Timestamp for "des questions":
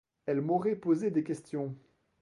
1.11-1.75